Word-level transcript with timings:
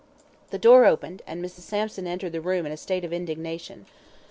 The 0.49 0.57
door 0.57 0.85
opened, 0.85 1.21
and 1.27 1.45
Mrs. 1.45 1.59
Sampson 1.59 2.07
entered 2.07 2.31
the 2.31 2.41
room 2.41 2.65
in 2.65 2.71
a 2.71 2.75
state 2.75 3.05
of 3.05 3.13
indignation. 3.13 3.85